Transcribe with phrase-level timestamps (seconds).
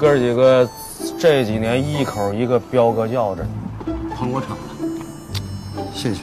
[0.00, 0.66] 哥几个
[1.18, 3.44] 这几年一口一个彪哥叫着，
[4.16, 4.64] 捧我场了，
[5.92, 6.22] 谢谢。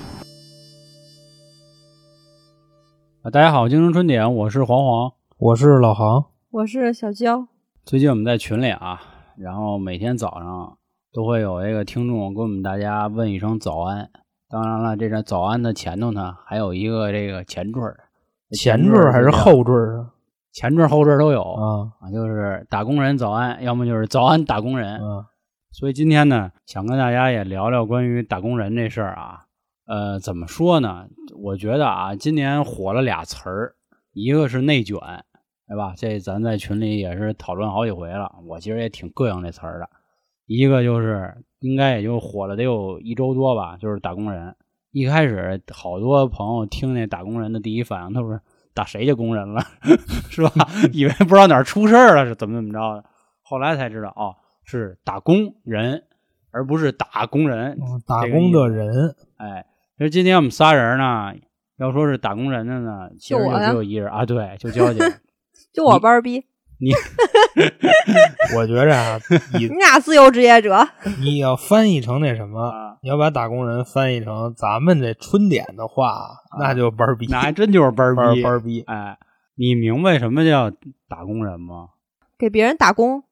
[3.21, 7.47] 啊，大家好，京城春点，我是黄黄，我是老杭，我是小娇。
[7.85, 8.99] 最近我们在群里啊，
[9.37, 10.75] 然后每天早上
[11.13, 14.09] 都会有一个听众跟我们大家问一声早安。
[14.49, 17.95] 当然了，这个早安的前头呢，还有一个这个前缀儿，
[18.53, 20.16] 前缀儿还是后缀儿啊？
[20.57, 24.95] 前缀后缀都有啊啊，就是打工人早安，要么就是早安打工人。
[24.95, 25.27] 啊，
[25.71, 29.45] 所以今天呢，想跟大家也聊聊关于打工人这事儿啊。
[29.85, 31.05] 呃，怎么说呢？
[31.43, 33.75] 我觉得啊，今年火了俩词儿，
[34.13, 34.97] 一个是内卷，
[35.67, 35.93] 对吧？
[35.95, 38.33] 这咱在群里也是讨论好几回了。
[38.47, 39.87] 我其实也挺膈应这词儿的。
[40.47, 44.55] 一个就是应该也就火了得有一周多吧，就是打工人。
[44.89, 48.41] 一开始好多朋友听那打工人的第一反应都是
[48.77, 49.61] 打谁家工人了，
[50.29, 50.51] 是吧？
[50.93, 53.03] 以为不知道哪儿出事儿了，是怎么怎么着的。
[53.41, 56.03] 后来才知道，哦，是打工人，
[56.51, 57.71] 而不是打工人。
[57.81, 59.65] 嗯打工的人，哎，
[59.97, 61.33] 其实今天我们仨人呢，
[61.77, 64.99] 要说是打工人的呢，其实就只有一人啊，对，就娇姐。
[65.73, 66.45] 就我班儿逼，
[66.79, 66.91] 你
[68.55, 69.19] 我觉着啊，
[69.53, 70.87] 你你俩自由职业者，
[71.19, 76.27] 你要翻译成那什么，啊，你要把打工人翻译成咱们这春点的话，
[76.59, 78.43] 那就班儿逼，那还真就是班儿班儿逼。
[78.43, 78.81] 班儿逼。
[78.81, 79.17] 哎，
[79.55, 80.71] 你明白什么叫
[81.09, 81.89] 打工人吗？
[82.37, 83.23] 给别人打工，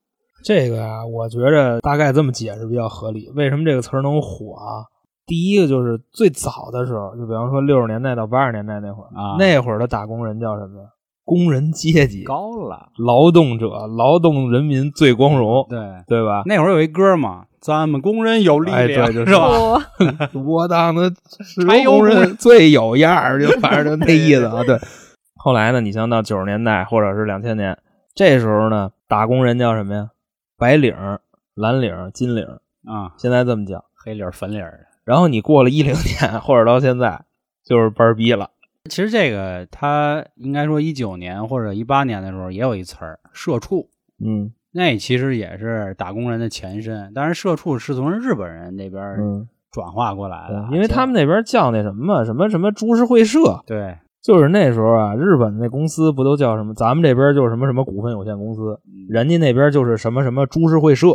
[0.44, 3.30] 这个呀、我觉着大概这么解释比较合理。
[3.36, 4.90] 为什么这个词儿能火啊？
[5.28, 10.84] 第一个就是最早的时候，就比方说六十年代到八十年代那会儿，啊那会儿的打工人叫什么？
[11.26, 15.80] 工人阶级，高了，劳动者，劳动人民最光荣，对。
[16.08, 16.44] 对吧？
[16.46, 20.28] 那会儿有一歌嘛，咱们工人有力哎量，对就是吧？
[20.32, 21.12] 不， 我当的
[21.44, 24.62] 石柴油工人最有样儿，就反正就那意思啊。
[24.68, 24.80] 对，
[25.36, 27.78] 后来呢，你像到九十年代或者是两千年，
[28.14, 30.10] 这时候呢，打工人叫什么呀？
[30.58, 30.96] 白领、
[31.56, 33.84] 蓝领、金领儿，啊，现在这么叫。
[34.06, 34.64] 黑领粉领。
[35.04, 37.26] 然后你过了一零年或者到现在，
[37.66, 38.52] 就是班儿逼了。
[38.90, 43.90] 其实这个他应该说一九年或者一八年的时候也有一词儿“社畜”，
[44.24, 44.52] 嗯。
[44.78, 53.96] 那其实也是打工人的前身，但是社畜是从日本人那边嗯，转化过来的，因为他们那边叫那什么，什么什么株式会社，对。
[54.22, 56.74] 就是那时候啊，日本那公司不都叫什么？
[56.74, 61.08] 咱们这边就是什么什么股份有限公司，人家那边就是什么什么株式会社，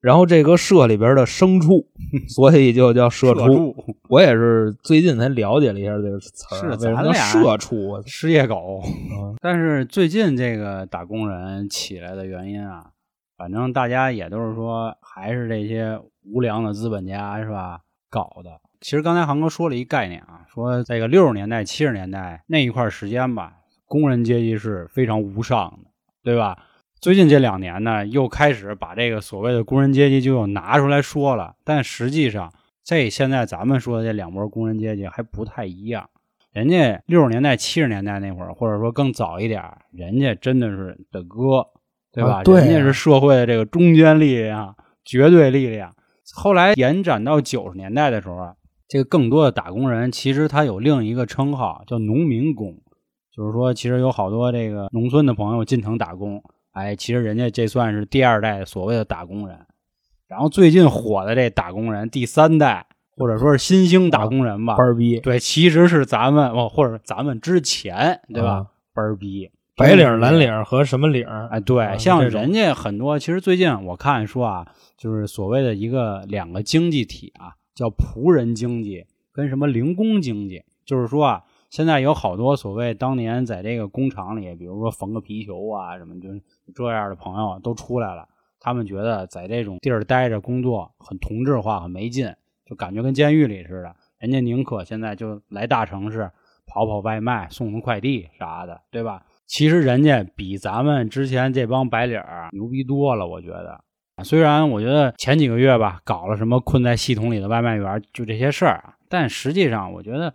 [0.00, 1.86] 然后这个社里边的牲畜，
[2.28, 3.74] 所以就叫社畜。
[4.08, 8.02] 我也是最近才了解了一下这个词儿啊，是咱俩社畜啊？
[8.06, 8.80] 失业狗。
[8.84, 12.90] 嗯但是最近这个打工人起来的原因啊，
[13.36, 17.80] 反正大家也都是说，还是这些无良的资本家是吧
[18.10, 18.50] 搞的。
[18.80, 23.52] 其实刚才航哥说了一概念啊，说这个六十年代、七十年代那一块时间吧，
[23.86, 25.90] 工人阶级是非常无上的，
[26.24, 26.56] 对吧？
[27.00, 32.52] 最近这两年呢，又开始把这个所谓的工人阶级就又拿出来说了，但实际上，
[32.84, 36.10] 这现在咱们说的这两波工人阶级还不太一样。
[36.52, 41.66] 人家六十年代、七十年代那会儿，或者说更早一点儿，人家真的是的哥，
[42.12, 42.40] 对吧？
[42.40, 45.94] 啊对啊人家是社会的这个中坚力量、绝对力量。
[46.34, 48.54] 后来延展到九十年代的时候啊，
[48.86, 52.76] 这个更多的打工人其实他有另一个称号叫农民工，
[53.34, 59.58] 就是说其实有好多这个农村的朋友进城打工，哎，其实人家这算是第二代所谓的打工人。
[60.28, 62.86] 然后最近火的这打工人，第三代
[63.16, 68.50] 或者说是新兴打工人吧，班儿逼，对，其实是咱们哦，或者咱们之前，对吧？
[68.50, 71.26] 啊班儿逼，白领、蓝领和什么领？
[71.50, 74.66] 哎，对，啊像人家很多，其实最近我看说啊，
[74.96, 86.28] 就是所谓的一个两个经济体啊，叫仆人经济跟什么零工经济，就是说啊，现在有好多所谓当年在这个工厂里，比如说缝个皮球啊什么，就
[86.74, 88.26] 这样的朋友都出来了，
[88.58, 92.34] 他们觉得在这种地儿待着工作很同质化，很没劲，
[92.66, 93.94] 就感觉跟监狱里似的。
[94.18, 96.30] 人家宁可现在就来大城市
[96.66, 99.22] 跑跑外卖、送送快递啥的，对吧？
[99.46, 103.80] 其实人家比咱们之前这帮白领儿牛逼多了，我觉得。
[104.22, 110.34] 虽然我觉得前几个月吧，搞了什么困在系统里的外卖员，就这些事儿啊，但实际上我觉得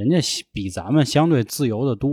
[0.00, 2.10] 人家比咱们相对自由的多。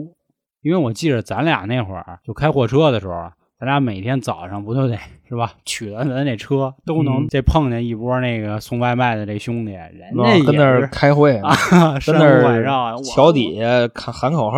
[0.64, 4.98] 因为我记着咱俩那会儿就开货车的时候啊，咱俩每天早上不都得
[5.30, 5.54] 是吧？
[5.64, 14.58] 取了咱那车都能嗯这碰见一波那个送外卖的这兄弟，人家跟那儿开会 呢，啊，跟山那晚上儿桥底下喊喊口号，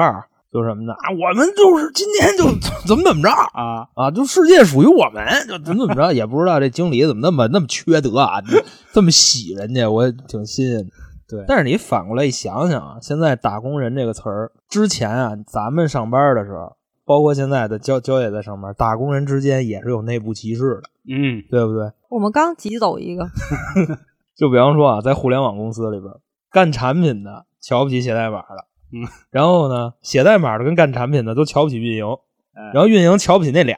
[0.51, 2.45] 就什么的啊，我们就是今天就
[2.87, 8.41] 怎么怎么着啊，啊，就世界属于我们，就怎么怎么着，也不知道这经理怎么那么那么缺德啊，
[8.93, 10.85] 这么洗人家，我挺新鲜的。
[11.29, 21.91] 对，但是你反过来一想想啊，现在“打工人”这个词儿，之前啊，咱们上班的时候，包括现在的焦焦也在上班，打工人之间也是有内部歧视的，嗯，对不对？
[22.09, 23.27] 我们刚挤走一个，
[24.35, 26.11] 就比方说啊，在互联网公司里边，
[26.51, 32.05] 干产品的瞧不起写代码的，嗯，然后呢，写代码的跟干产品的都瞧不起运营，
[32.53, 32.71] 哎。
[32.73, 33.77] 然后运营瞧不起那俩。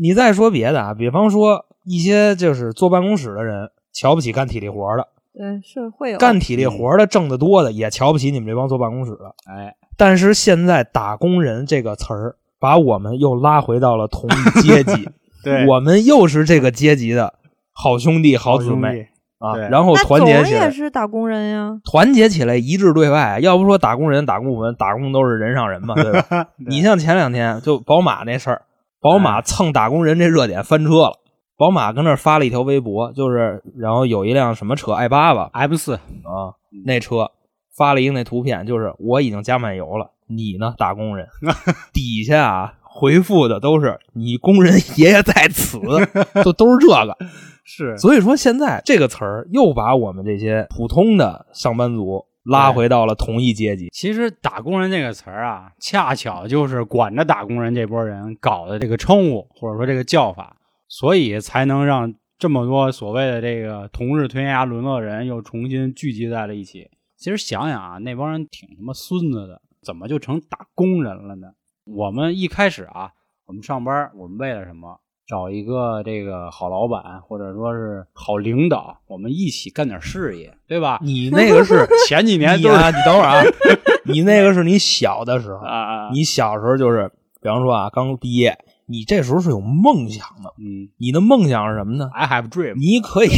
[0.00, 9.34] 你再说别的啊，比方说一些就是坐办公室的人瞧不起干体力活的，对，是会有干体力活的挣得多的也瞧不起你们这帮坐办公室的。
[9.46, 15.08] 哎，但是现在“打工人”这个词儿把我们又拉回到了同一阶级，
[15.44, 17.34] 对，我们又是这个阶级的
[17.72, 19.08] 好兄弟、好好姊妹
[19.38, 23.38] 啊，然后团结起来也，是打工人呀，团结起来，一致对外。
[23.40, 26.48] 要不说打工人、打工我们打工都是人上人嘛，对吧？
[26.68, 28.62] 你像前两天就宝马那事儿，
[29.00, 31.20] 宝哎马蹭打工人这热点翻车了。
[31.58, 37.32] 宝马跟那发了一条微博，就是然后有一辆什么车 i 八吧 M 四，啊，那车
[37.76, 41.26] 发了一个那图片，就是我已经加满油了，你呢，打工人？
[41.92, 45.80] 底下啊回复的都是你工人爷爷在此，
[46.44, 47.16] 都都是这个。
[47.70, 53.90] 是所以说现在这个词儿又把我们这些普通的上班族拉回到了同一阶级。
[53.92, 60.56] 其实“打工人”这个词儿啊，恰巧就是管着打工人这波人搞的这个称呼，或者说这个叫法，
[60.88, 66.90] 所以才能让这么多所谓的这个同日天涯沦落人又重新聚集在了一起。
[67.16, 71.48] 其实想想啊，那帮人挺他妈孙子的，怎么就成打工人了呢？
[71.84, 73.10] 我们一开始啊，
[73.46, 75.00] 我们上班，我们为了什么？
[75.26, 80.98] 找一个这个好老板，或者说是好领导，我们一起干点事业，对吧？
[81.02, 83.42] 你那个是 前几年都是你啊，你等会儿啊，
[84.08, 87.10] 你那个是你小的时候，啊啊，你小时候就是，
[87.42, 88.58] 比方说啊，刚毕业，
[88.88, 90.52] 你这时候是有梦想的。
[90.58, 93.28] 嗯你的梦想是什么呢？，I have dream，你可以，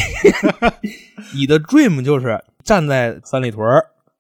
[1.37, 3.67] 你的 dream 就是站在三里屯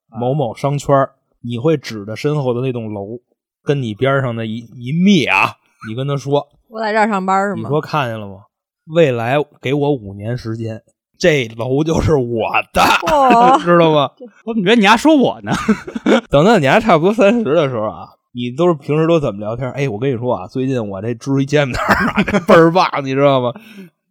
[0.08, 0.94] 某某商圈，
[1.40, 3.20] 你会指着身后的那栋楼，
[3.62, 5.54] 跟你边上的一一密啊，
[5.88, 7.62] 你跟他说， 我在这儿上班是吗？
[7.62, 8.42] 你说看见了吗？
[8.86, 10.82] 未来给我五年时间，
[11.18, 12.82] 这楼就是我的，
[13.14, 14.10] 哇， 知道吗？
[14.44, 15.52] 我怎么觉得你还说我呢？
[16.28, 19.70] 等到你还差不多三十的时候啊，你都是平时都怎么聊天？
[19.72, 23.52] 哎，我跟你说啊，最近我这支一煎饼摊儿啊倍儿棒，你知道吗？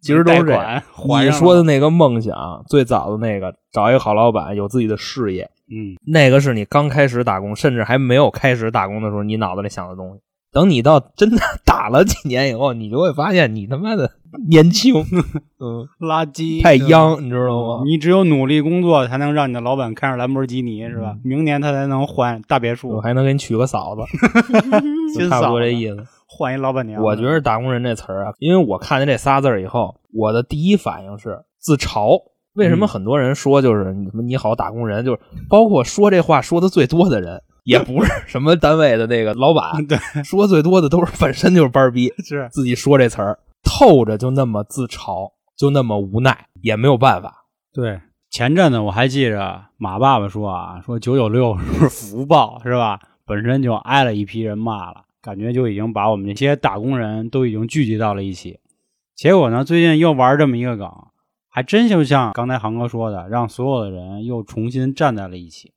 [0.00, 0.82] 其实都是这。
[1.22, 2.34] 你说的，那个梦想，
[2.68, 10.20] 最早的那个，找一个好老板，有自己的事业，嗯，那个是你刚开始打工，甚至还没有开始打工的时候，你脑子里想的东西。
[10.52, 14.10] 等你到真的 打了几年以后，你就会发现你他妈的
[14.48, 14.94] 年轻，
[15.60, 16.74] 嗯，垃圾太。
[16.76, 17.82] 央，你知道吗？
[17.84, 21.16] 你只有努力工作，才能让你的老板开上兰博基尼，是吧？
[21.22, 24.02] 明年他才能换大别墅我墅，还能给你娶个嫂子，
[24.68, 26.04] 差不多嫂子这意思。
[26.26, 27.02] 换一老板娘。
[27.02, 32.18] 我觉得“打工人”这词儿啊，因为我看见这仨字儿以后，我的第一反应是自嘲。
[32.54, 47.46] 为什么嗯很多人说就是你们你好打工人，就是包括说这话说的最多的人，也不是什么单位的那个老板，对，说最多的都是本身就是班儿逼， 是自己说这词儿透着就那么自嘲，就那么无奈，也没有办法。
[47.72, 48.00] 对。
[48.32, 53.00] 前阵子我还记着马爸爸说啊，说九九六是福报，是吧？
[53.26, 58.60] 本身就挨了一批人骂了，感觉就已经把我们这些打工人都已经聚集到了一起。
[59.16, 60.88] 结果呢，最近又玩这么一个梗，
[61.48, 65.72] 还真就像刚才航哥说的，让所有的人又重新站在了一起，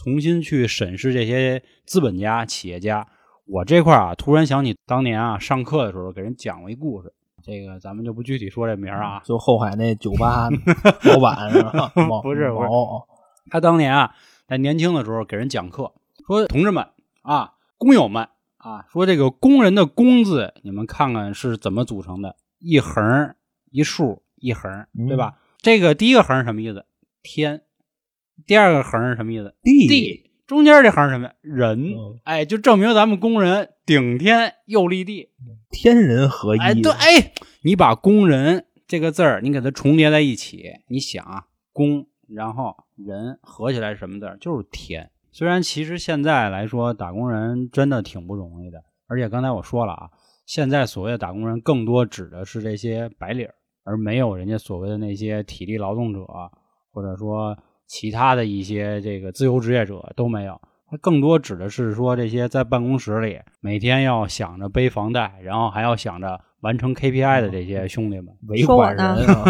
[0.00, 3.04] 重新去审视这些资本家、企业家。
[3.46, 7.12] 我这块儿啊，突然想起当年啊，上课的时候给人讲过一故事，
[7.42, 9.20] 这个咱们就不具体说这名儿啊。
[9.24, 10.48] 就后海那酒吧
[11.02, 11.90] 老板 是吧？
[12.22, 13.08] 不是不是毛
[13.50, 14.14] 他当年啊，
[14.46, 15.92] 在年轻的时候给人讲课，
[16.24, 16.86] 说同志们
[17.22, 22.36] 啊，工友们啊，说这个工人的工字，你们看看是怎么组成的？
[22.60, 23.34] 一横
[23.72, 25.38] 一竖一横，对吧？
[25.60, 26.86] 这个第一个横是什么意思？
[27.20, 27.62] 天。
[28.46, 29.54] 第二个横是什么意思？
[29.62, 30.30] 地地。
[30.46, 31.30] 中间这横是什么？
[31.42, 31.92] 人。
[31.92, 35.28] 嗯哎，就证明咱们工人顶天又立地。
[35.70, 36.58] 天人合一。
[36.58, 44.38] 哎，对，哎，你把工人这个字儿，你给它重叠在一起，你想啊，工，然后人合起来是什么字儿？
[44.40, 45.10] 就是天。
[45.30, 50.08] 虽然其实现在来说，打工人真的挺不容易的，而且刚才我说了啊，
[50.46, 53.46] 现在所谓的打工人，更多指的是这些白领，
[53.84, 56.26] 而没有人家所谓的那些体力劳动者，
[56.90, 57.56] 或者说
[57.88, 60.60] 其他的一些这个自由职业者都没有。
[60.90, 68.28] 它更多指的是说这些在办公室里每天要想着背房贷，然后还要想着完成 KPI 的这些兄弟们。
[68.48, 69.44] 尾款人啊，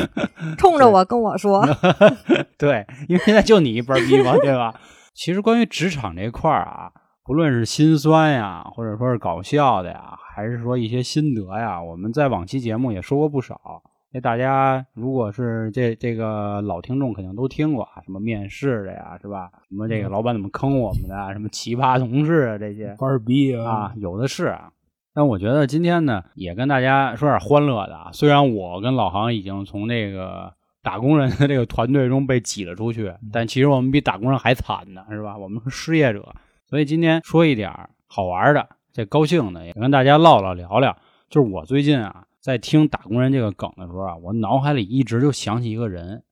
[0.56, 1.62] 冲着我跟我说，
[2.56, 4.74] 对，因为现在就你一班逼嘛，对吧？
[5.12, 6.90] 其实关于职场这块儿啊，
[7.22, 13.82] 不论是心酸呀，或者说是搞笑的呀，还是说一些心得呀，我们在往期节目也说过不少。
[14.10, 19.50] 那大家如果是这这个老听众，肯定都听过啊，什么面试的呀，是吧？
[19.68, 24.72] 什么这个老板怎么坑我们的啊，什么奇葩同事啊这些班儿逼啊，有的是啊。
[25.12, 28.10] 但我觉得今天呢，也跟大家说点欢乐的啊。
[28.12, 35.36] 虽然我跟老航已经从那个打工人的这个团队中被挤了出去，但其实我们比打工人还惨呢，是吧？
[35.36, 36.34] 我们是失业者，
[36.70, 37.70] 所以今天说一点
[38.06, 40.96] 好玩的，这高兴的，也跟大家唠唠聊聊。
[41.28, 46.22] 就是我最近啊，在听打工人这个梗的时候啊，我脑海里一直就想起一个人，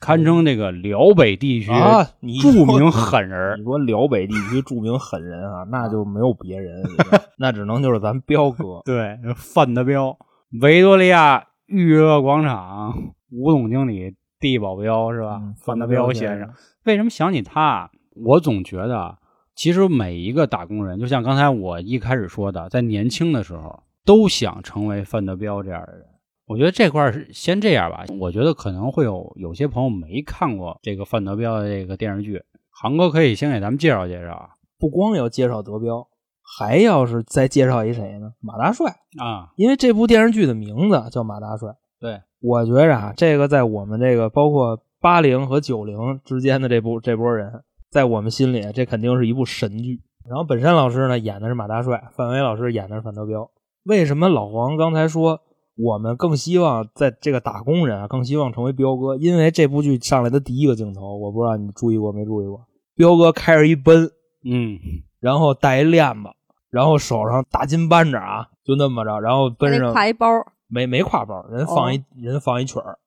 [0.00, 2.02] 堪称这个辽北地区啊，
[2.40, 3.62] 著名狠人你。
[3.62, 6.82] 说辽北地区著名狠人啊，那就没有别人，
[7.36, 8.80] 那只能就是咱彪哥。
[8.86, 10.16] 对，范德彪，
[10.62, 15.38] 维多利亚娱乐广场吴总经理地保镖是吧？
[15.42, 16.48] 嗯范德彪彪先生
[16.84, 17.90] 为什么想起他？
[18.14, 19.18] 我总觉得啊，
[19.54, 26.06] 其实每一个打工人，就像刚才我一开始说的，在年轻的时候都想成为范德彪这样的人。
[26.46, 28.04] 我觉得这块儿是先这样吧。
[28.20, 36.06] 我觉得可能会有有些朋友没看过这个范德彪的这个电视剧，航哥可以先给咱们介绍介绍啊不光要介绍德彪，
[36.40, 38.32] 还要是再介绍一谁呢？
[38.40, 38.86] 马大帅，
[39.18, 41.74] 啊，因为这部电视剧的名字叫马大帅。
[41.98, 50.00] 对，我觉着啊，这个在我们这个包括八零和九零之间的这部这波人，在我们心里，这肯定是一部神剧。
[50.28, 53.50] 然后本山老师呢演的是马大帅，范伟老师演的是范德彪。
[53.86, 55.40] 为什么老黄刚才说
[55.76, 59.16] 我们更希望在这个打工人啊，更希望成为彪哥？
[59.16, 62.66] 因为这部剧上来的第一个镜头，我不知道你注意过没注意过，
[62.96, 64.10] 彪哥开着一奔，
[64.44, 64.78] 嗯，
[65.20, 66.30] 然后带一链子，
[66.70, 70.26] 然后手上大金扳着啊，就那么着，然后奔上挎一包，
[70.66, 72.98] 没没挎包，人放一、人放一曲儿。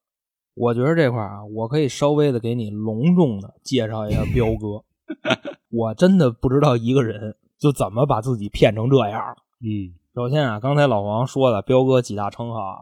[0.56, 4.84] 我觉得这块啊，我可以稍微的给你隆重的介绍一下彪哥。
[5.72, 9.36] 我真的不知道一个人就怎么把自己骗成这样了。
[9.62, 12.78] 嗯，首先啊，刚才老王说了，彪哥几大称号啊：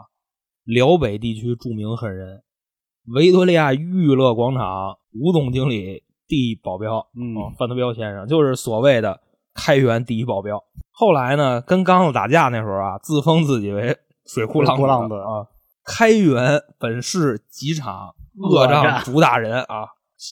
[0.64, 2.42] 辽北地区著名狠人，
[3.14, 9.20] 维多利亚娱乐广场吴总经理第一保镖，嗯哦范德彪先生就是所谓的
[9.54, 10.64] 开元第一保镖。
[10.92, 15.46] 后来呢，跟刚子打架那时候啊，自封自己为水库浪子啊，
[15.84, 19.90] 开元本市几场恶仗主打人啊，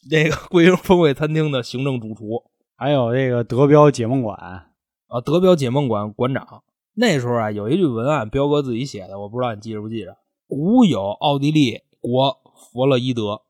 [0.10, 2.42] 那个桂英风味餐厅的行政主厨
[2.78, 6.64] 还有这个德彪解梦馆，啊，德彪解梦馆馆长。
[6.96, 10.18] 那时候啊，有一句文案，彪哥自己写的，我不知道你记着不记着。
[10.48, 12.38] 古有奥地利国
[12.72, 13.42] 弗洛伊德，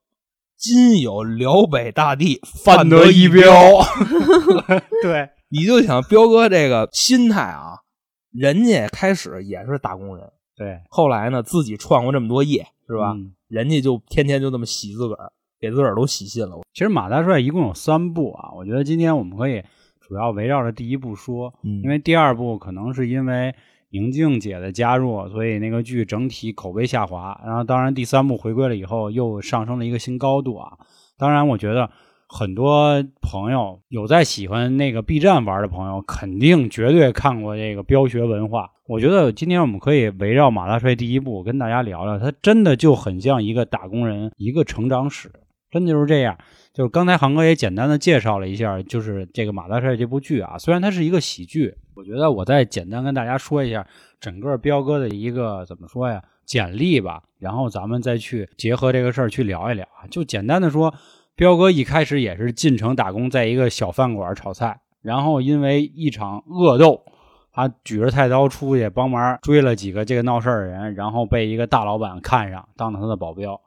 [0.57, 3.43] 今有辽北大地范德一彪。
[5.03, 7.79] 对，你就想彪哥这个心态啊，
[8.31, 13.13] 人家开始也是打工人，对，后来呢自己创过这么多业，是吧？
[13.15, 16.57] 嗯人家就天天就这么洗自个儿，给自个儿都洗信了。
[16.73, 19.63] 其实马大帅一共有三部啊，我觉得今天我们可以
[20.07, 23.53] 主要围绕着第一部说，嗯因为第二部可能是因为
[23.89, 27.39] 宁静姐的加入，所以那个剧整体口碑下滑。
[27.45, 30.73] 然后当然第三部回归了以后，又上升了一个新高度啊。
[31.17, 31.89] 当然，我觉得
[32.27, 38.71] 很多朋友有在喜欢那个 B 站玩的朋友，肯定绝对看过这个飙学文化。
[38.87, 45.31] 我觉得今天我们可以围绕马大帅第一部跟大家聊聊，他真的就很像一个打工人一个成长史，
[45.75, 46.37] 真的就是这样。
[46.73, 53.85] 就是刚才航哥也简单的介绍了一下，就是这个马大帅这部剧啊，虽然它是一个喜剧，我觉得我再简单跟大家说一下
[54.21, 60.07] 整个彪哥的一个怎么说呀简历吧，然后咱们再去结合这个事儿去聊一聊啊。
[60.09, 60.93] 就简单的说，
[61.35, 67.03] 彪哥一开始也是进城打工，在一个小饭馆炒菜，然后因为一场恶斗，
[67.51, 73.59] 他举着菜刀出去帮忙追了几个这个闹事儿的人，然后被一个大老板看上，当了他的保镖。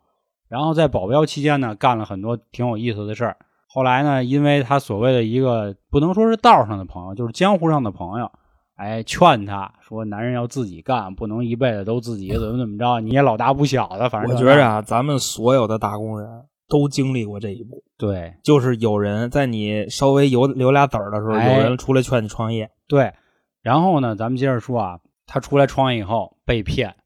[0.48, 3.36] 然后在保镖期间呢，干了很多挺有意思的事儿。
[3.66, 8.30] 后来呢，因为他所谓的一个不能说是道上的朋友，就是江湖上的朋友，
[8.76, 16.28] 哎，劝他说，男人要自己干，不能一辈子都自己怎么怎么着，你也老大不小的，反正我觉着啊，咱们所有的打工人
[16.66, 22.70] 都经历过这一步，对就是有人在你稍微有留俩子儿的时候，哎有人出来劝你创业。
[22.86, 23.12] 对。
[23.60, 26.96] 然后呢，咱们接着说啊，他出来创业以后被骗，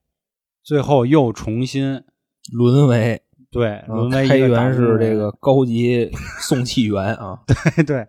[0.62, 2.04] 最后又重新
[2.52, 3.22] 沦为
[3.52, 7.38] 对沦为一开源是这个高级送气源啊，
[7.87, 8.09] 对，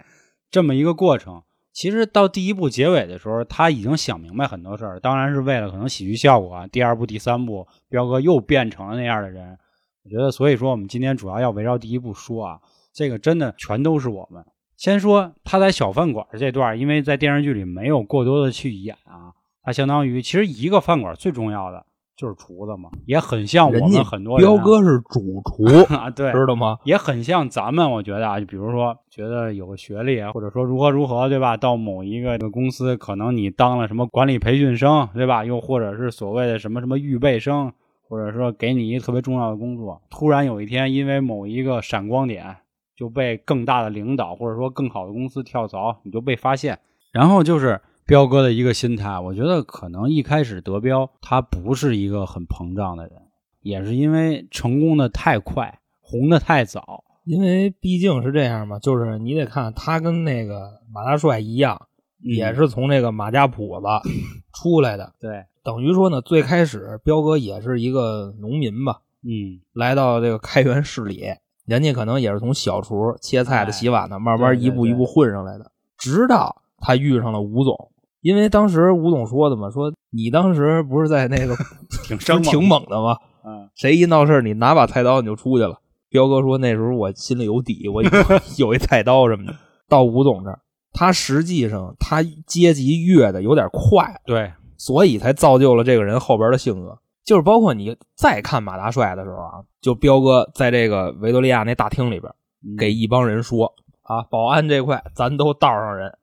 [0.50, 1.43] 这么一个过程。
[1.73, 6.67] 其实到第一部结尾的时候，他已经想明白很多事儿，当然是为了可能喜剧效果啊。
[6.67, 9.57] 第二部、第三部，彪哥又变成了那样的人。
[10.05, 12.59] 我觉得，所以说我们今天主要要围绕第一部说啊，
[12.93, 14.45] 这个真的全都是我们。
[14.77, 19.33] 先说他在小饭馆这段，因为在电视剧里没有过多的去演啊，
[19.63, 21.85] 他相当于其实一个饭馆最重要的
[22.15, 26.77] 就是厨子嘛，也很像我们很多人、啊、彪哥是主厨， 啊，对，知道吗？
[26.84, 31.58] 也很像咱们，我觉得啊，就比如说觉得有个学历，或者说如何如何，对吧？
[31.58, 35.43] 到某一个公司，可能你当了什么管理培训生，对吧？
[35.43, 37.74] 又或者是所谓的什么什么预备生，
[38.08, 42.58] 或者说给你一个特别重要的工作，突然有一天因为某一个闪光点，
[42.96, 46.77] 就被更大的领导或者说更好的公司跳槽，你就被发现。
[47.12, 53.13] 然后就是彪哥的一个心态，我觉得可能一开始德彪他不是一个很膨胀的人，
[53.62, 57.03] 也是因为成功的太快，红的太早。
[57.24, 61.88] 因为毕竟是这样嘛，就是你得看他跟那个马大帅一样，
[62.19, 63.88] 也是从这个马家铺子
[64.53, 65.13] 出来的。
[65.22, 71.24] 对，等于说呢，最开始彪哥也是一个农民吧，嗯，来到这个开元市里，
[71.65, 77.91] 人家可能也是从小厨、切菜的、哎洗碗的，慢慢一步一步混上来的，直到他遇上了吴总。
[78.23, 81.55] 因为当时吴总说的嘛，说你当时不是在那个
[82.07, 83.15] 挺不是挺猛的吗？
[83.45, 85.79] 嗯，谁一闹事儿你拿把菜刀你就出去了。
[86.09, 88.09] 彪哥说那时候我心里有底，我有
[88.57, 89.53] 有一菜刀什么的。
[89.89, 90.59] 到吴总这儿，
[90.93, 96.97] 他实际上他阶级跃的有点快，对，所以才造就了这个人后边的性格。
[97.25, 102.31] 就是包括你再看马大帅的时候啊，就彪哥在这个维多利亚那大厅里边
[102.65, 106.17] 嗯给一帮人说啊，保安这块咱都道上人，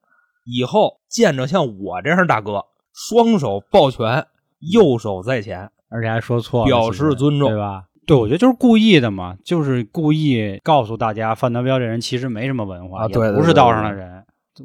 [0.45, 2.65] 以后见着像我这样大哥，
[2.95, 4.27] 双手抱拳，
[4.61, 7.85] 右手在前，而且还说错了，表示尊重对吧？
[8.07, 14.25] 对，我觉得就是故意的嘛，就是故意告诉大家范德彪这人其实没什么文化，也啊对对不是道上的人。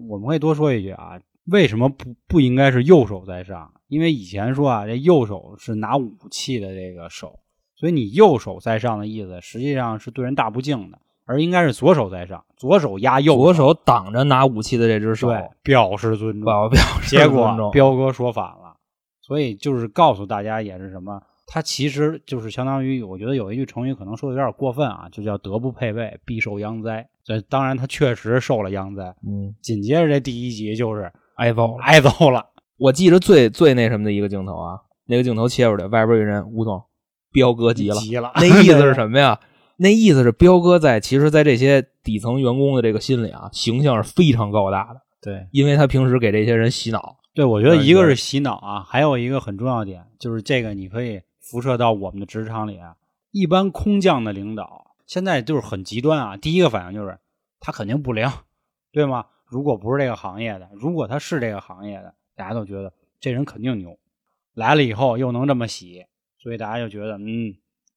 [0.10, 3.72] 我们可以多说一句啊，为什么不不应该是右手在上？
[3.88, 7.40] 因为以前说啊，这右手是拿武器的这个手，
[7.76, 16.46] 所以你右手在上的意思，实际上是对人大不敬的，而应该是左手在上，左手压右左手挡着拿武器的这只手，对表示尊重。
[16.46, 18.76] 表表示结尊重果彪哥说反了，
[19.22, 27.08] 所以就是告诉大家也是什么，他其实就是相当于，我觉得有一句成语可能说的有点过分啊，就叫德不配位，必受殃灾。
[27.24, 29.04] 这当然他确实受了殃灾。
[29.28, 31.84] 嗯，紧接着这第一集就是挨揍了。
[31.84, 32.46] 挨揍了，
[32.78, 36.84] 我记着最最那什么的一个镜头啊，那个镜头切出来，外边有人，吴总，
[37.32, 39.40] 彪哥急了，急了，那意思是 什么呀？
[39.78, 47.18] 那意思是彪哥在其实，在这些底层员工的这个心里啊，形象是非常高大的，对因为他平时给这些人洗脑。
[47.34, 52.96] 对，我觉得一个是洗脑啊，还有一个很重要点就是这个你可以辐射到我们的职场里啊。
[53.32, 57.18] 一般空降的领导现在就是很极端啊，第一个反应就是
[57.60, 58.30] 他肯定不灵，
[58.94, 59.26] 对吗？
[59.46, 64.00] 如果不是这个行业的，如果他是这个行业的，大家都觉得这人肯定牛，
[64.54, 66.06] 来了以后又能这么洗，
[66.40, 67.54] 所以大家就觉得嗯，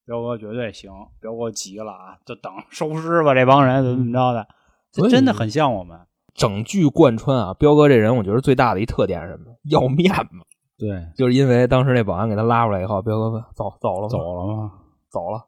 [0.08, 0.90] 彪哥绝对行。
[1.20, 4.48] 彪哥急了啊，就等收尸吧，这帮人怎么怎么着的，
[4.90, 6.00] 这真的很像我们。
[6.34, 9.54] 整剧贯穿啊，彪哥这人，我觉得最大的一特点是什么？
[9.64, 10.30] 要面子。
[10.78, 14.72] 对，就是因为当时那保安给他拉出来以后，彪哥问：“走走了吗走了吗？
[15.10, 15.46] 走了，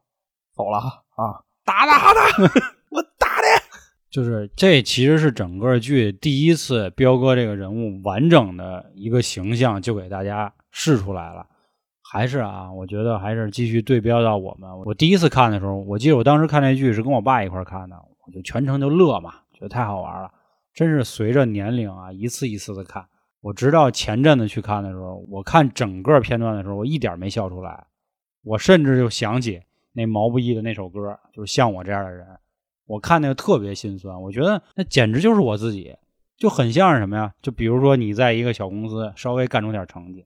[0.53, 0.77] 走了
[1.15, 1.41] 啊！
[1.65, 2.43] 打打他，
[2.91, 3.47] 我打的。
[4.11, 11.47] 就是这其实是整个剧第一次彪哥这个人物完整的一个形象就给大家试出来了。
[12.13, 14.69] 还是啊，我觉得还是继续对标到我们。
[14.79, 17.95] 我第一次看的时候，我记得我当时看那剧是跟我爸一块看的，
[18.25, 20.29] 我就全程就乐嘛，觉得太好玩了。
[20.73, 23.05] 真是随着年龄啊，一次一次的看。
[23.39, 27.81] 我直到前阵子去看的时候，我看整个片段的时候，我一点没笑出来。
[28.43, 29.61] 我甚至就想起
[29.93, 32.27] 那毛不易的那首歌，就是像我这样的人。
[32.87, 35.95] 我看那个特别心酸，我觉得那简直就是我自己，
[36.35, 37.33] 就很像是什么呀？
[37.41, 40.25] 就比如说你在一个小公司稍微干出点成绩，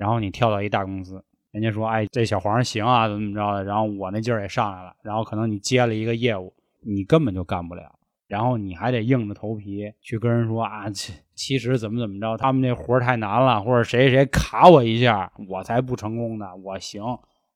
[0.00, 7.82] 然后你跳到一大公司，人家说哎这小黄行啊怎么怎么着的，然后我那劲儿也上来了，然后可能你接了一个业务，你根本就干不了，
[8.26, 17.02] 然后你还得硬着头皮去跟人说啊其其实怎么怎么着，他们那活儿太难了，或者谁谁谁卡我一下，我才不成功的，我行，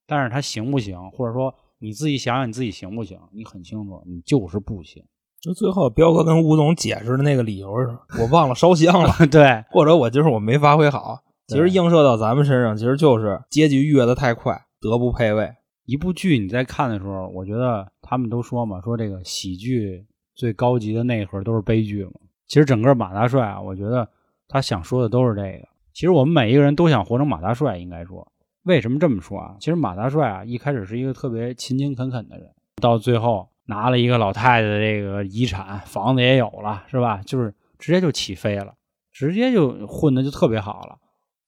[0.07, 1.55] 但是他行不行，或者说。
[1.81, 3.19] 你自己想想你自己行不行？
[3.31, 5.05] 你很清楚，你就是不行。
[5.39, 11.19] 就最后彪哥跟吴总解释的那个理由是，我忘了烧香了， 对，或者我就是我没发挥好。
[11.47, 15.53] 其实映射到咱们身上，其实就是阶级跃得太快，德不配位。
[15.85, 22.13] 一部剧你在看的时候，我觉得他们都说嘛，说这个喜剧最高级的内核都是悲剧嘛。
[22.47, 24.09] 其实整个马大帅啊，我觉得
[24.49, 25.69] 他想说的都是这个。
[25.93, 28.27] 其实我们每一个人都想活成马大帅，应该说。
[28.63, 29.57] 为什么这么说啊？
[29.61, 32.49] 其实马大帅啊，一开始是一个特别勤勤恳恳的人，
[32.81, 37.21] 到最后拿了一个老太太的这个遗产，房子也有了，是吧？
[37.27, 38.73] 就是直接就起飞了，
[39.13, 40.97] 直接就混的就特别好了。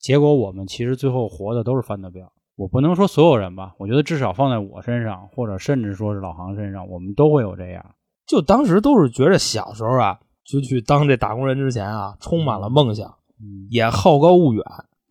[0.06, 2.30] 结果我们其实最后活的都是范德彪。
[2.54, 7.84] 我不能说所有人吧，我觉得至少放在我身上，或者甚至说是老杭身上，我们都会有这样。
[8.24, 13.08] 就当时都是觉着小时候啊，就去当这打工人之前啊，充满了梦想，
[13.40, 14.62] 嗯也好高骛远。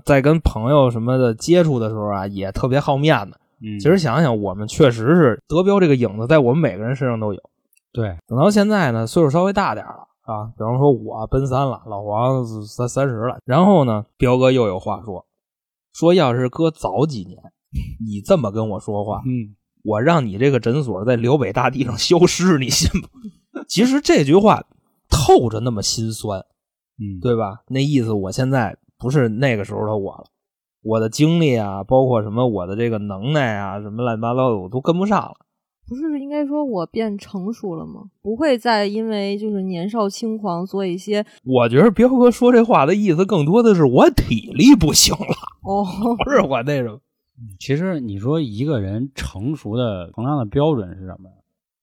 [0.05, 3.37] 在跟朋友什么的接触的时候啊，也特别好面子。
[3.61, 7.41] 嗯，其实想想，我们确实是德彪这个影子，在我们每个人身上都有。
[7.91, 15.25] 对，等到现在呢，岁数稍微大点了啊，比方说我奔三了，老黄三三十了，然后呢，彪哥又有话说，
[15.93, 17.39] 说要是搁早几年，
[18.05, 23.07] 你这么跟我说话，嗯，我让你这个诊所在辽北大地上消失，你信吗？
[23.69, 24.65] 其实这句话
[25.09, 26.39] 透着那么心酸，
[26.99, 27.61] 嗯，对吧？
[27.67, 30.25] 那意思我现在不是那个时候的我了，
[30.81, 35.35] 我的经历啊，包括什么我的这个能耐啊，什么乱七八糟的，我都跟不上了。
[35.87, 38.03] 不是应该说我变成熟了吗？
[38.21, 45.85] 不会再因为就是年少轻狂做一些我觉得彪哥说这话的意思更多的是我体力不行了，哦，
[46.23, 46.99] 不是我那种。
[47.59, 51.29] 其实你说一个人成熟的衡量的标准是什么？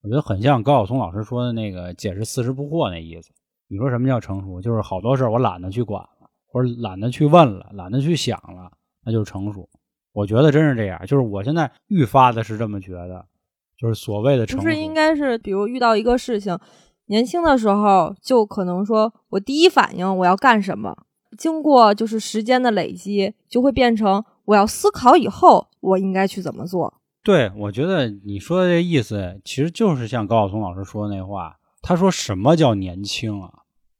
[0.02, 3.30] 我觉得很像高晓松老师说的那个解释四十不惑那意思。
[3.68, 4.60] 你说什么叫成熟？
[4.60, 8.72] 就是好多事儿我懒得去管了，或者懒得去问了，懒得去想了，
[9.04, 9.68] 那就是成熟。
[10.12, 13.24] 我觉得真是这样，就是我现在愈发的是这么觉得，
[13.82, 14.62] 就是所谓的成熟。
[14.62, 16.56] 不是应该是比如遇到一个事情，
[17.06, 20.96] 年轻的时候就可能说我第一反应我要干什么，
[21.36, 26.94] 经过就是时间的累积，就会变成我要思考以后我应该去怎么做。
[27.24, 31.56] 对，我觉得你说的这意思，其实就是像高晓松老师说的那话。
[31.84, 33.50] 他说：“什么叫年轻啊？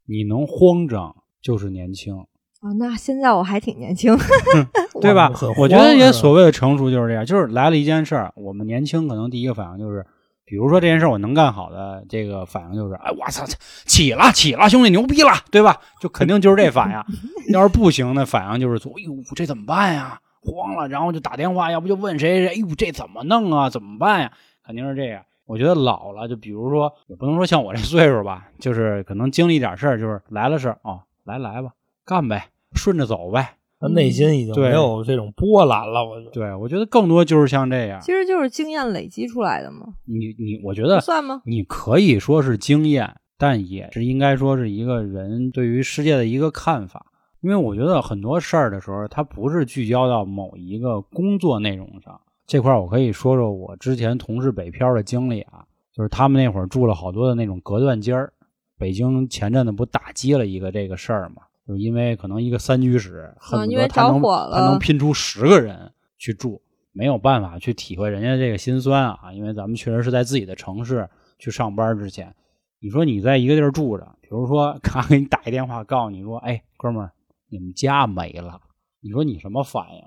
[0.07, 2.25] 你能慌张就是年轻，
[2.63, 4.17] 啊，那现在我还挺年轻，
[5.03, 5.33] 对吧？
[5.59, 10.07] 我觉得也所谓的成熟就是这样，就是来了一件事儿，我们年轻可能第一个反应就是，
[10.45, 13.45] 比如说这件事儿我能干好的，这个反应就是，哎，我操，
[13.85, 15.81] 起了起了，兄弟牛逼了，对吧？
[16.01, 17.03] 就肯定就是这反应。
[17.53, 20.21] 要是不行的反应就是说，哎呦，这怎么办呀？
[20.45, 23.69] 慌了，然后就打电话，要不就问谁谁，哎呦，这怎么弄啊？
[23.69, 24.31] 怎么办呀？
[24.65, 25.25] 肯定是这样。
[25.47, 31.71] 我觉得老了，就比如说，也不能说像我这岁数吧，就是可能经历点事儿，就是来了事儿，哦，来来吧，
[32.05, 33.57] 干呗，顺着走呗。
[33.81, 36.31] 他内心已经没有这种波澜了，我觉得。
[36.31, 38.01] 对，我觉得更多就是像这样。
[38.01, 41.43] 其实就是经验累积出来的嘛，你你，我觉得算吗？
[41.45, 47.07] 你可以说是经验，但也是应该说是一个人对于世界的一个看法。
[47.41, 52.21] 因为我觉得很多事儿的时候，它不是聚焦到某一个工作内容上。
[52.47, 58.33] 这块儿我可以说说我之前同事北漂的经历啊，就是他们那会儿住了好多的那种隔断间儿。
[58.79, 66.61] 北京前阵子不打击了一个这个事儿嘛，就因为可能一个三居室，恨不因为得他能着火了他能拼出十个人去住，
[66.93, 69.33] 没有办法去体会人家这个心酸啊。
[69.33, 72.35] 因为咱们确实是在自己的城市去上班之前，
[72.81, 77.13] 你说你在一个地儿住着，比如说 咔给你打一电话告诉你说，哎，哥们儿，
[77.49, 78.61] 你们家没了，
[79.01, 80.03] 你说你什么反应？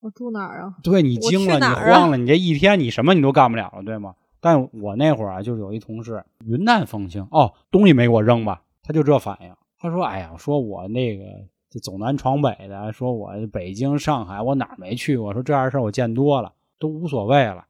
[0.00, 0.76] 我住哪儿啊？
[0.82, 4.14] 对你惊了，你慌了，你这一天你什么你都干不了了，对吗？
[4.40, 9.52] 但我那会儿啊，就是有一同事云淡风轻，哦，东西没给我扔吧，他就这反应。
[9.80, 11.24] 他说：“哎呀，说我那个
[11.70, 15.32] 这走南闯北的，说我北京、上海，我哪儿没去过？
[15.32, 17.64] 说这样的事儿我见多了，都无所谓了，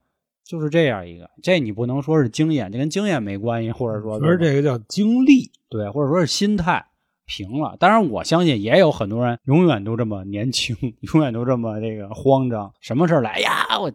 [0.44, 1.28] 就是这样一个。
[1.42, 6.86] 这你不能说是经验，这跟经验没关系，或者说不是这个叫经历，对，或者说是心态
[7.26, 7.76] 平了。
[7.78, 10.74] 当然，我相信也有很多人永远都这么年轻，
[11.12, 13.92] 永远都这么这个慌张，什么事儿来哎呀，我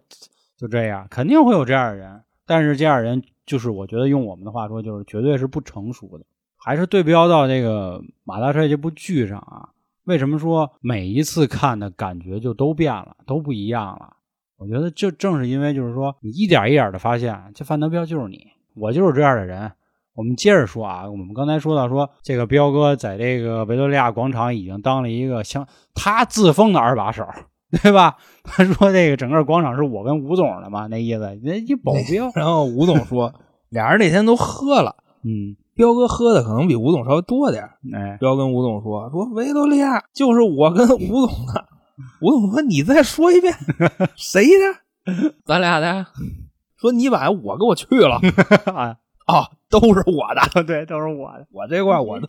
[0.55, 2.21] 就这样，肯定会有这样的人。
[2.45, 6.25] 但是这样的人，就是我觉得用我们的话说，就是绝对是不成熟的。
[6.63, 9.69] 还是对标到这个马大帅这部剧上啊，
[10.05, 14.13] 为什么说每一次看的感觉就都变了，都不一样了？
[14.57, 19.71] 我觉得这正是因为就是说，你一点一点的发现，这范德彪就是你，我就是这样的人。
[20.15, 27.27] 我们接着说啊，我们刚才说到说这个彪哥在这个维多利亚广场已经当了一个像他自封的二把手，
[27.81, 28.15] 对吧？
[28.43, 33.33] 他说这个整个广场是我跟吴总的嘛，那意思，那一保镖，然后吴总说，
[33.69, 37.77] 俩人那天都喝了，嗯，彪哥喝的可能比吴总稍微多点儿。
[37.93, 41.65] 哎，彪跟吴总说说维多利亚就是我跟吴总的。
[42.21, 43.53] 吴总说你再说一遍，
[44.15, 44.45] 谁
[45.05, 45.33] 的？
[45.45, 46.07] 咱俩的。
[46.77, 48.19] 说你把我给我去了
[48.73, 52.27] 啊，啊，都是我的，对，都是我的，我这块我的。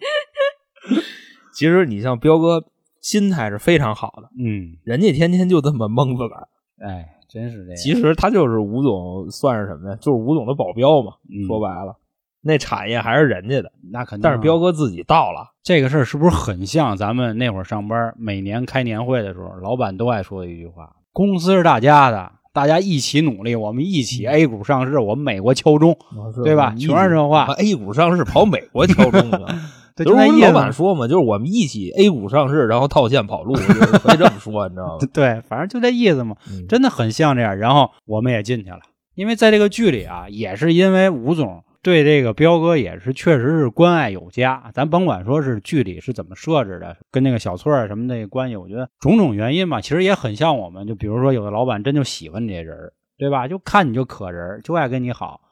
[1.54, 2.62] 其实你像彪哥，
[3.00, 6.48] 心态是非常好的，嗯，人家天天就这么蒙自个儿。
[6.78, 7.76] 哎，真是这样。
[7.76, 9.96] 其实他就是吴总，算是什么呀？
[9.96, 11.14] 就是吴总的保镖嘛。
[11.28, 11.96] 嗯说白了，
[12.44, 15.48] 那产业还是人家的，那肯定啊，但是彪哥自己到了。
[15.62, 25.96] 这个事儿是不是很像咱们那会儿上班，每年开年会的时候，老板都爱说的一句话：公司是大家的，大家一起努力，我们一起 A 股上市，我们美国敲钟，
[26.44, 26.74] 对吧？
[26.78, 27.46] 全是这话。
[27.54, 29.46] A 股上市跑美国敲钟的。
[29.96, 35.07] 对，就是我们老板说嘛，就是我们一起 A 股上市，然后套现跑路，就是可以这么说，你知道吗？
[35.14, 37.57] 对，反正就这意思嘛，嗯真的很像这样。
[37.57, 38.80] 然后我们也进去了，
[39.14, 44.70] 因为在这个剧里啊，也是因为吴总对这个彪哥也是确实是关爱有加。
[44.72, 50.86] 咱甭管说是剧里是怎么设置的，跟那个小翠儿什么的关系，我觉得种种原因吧，其实也很像我们。
[50.86, 53.46] 就比如说，有的老板真就喜欢你这人，对吧？
[53.46, 55.42] 就看你就可人，就爱跟你好。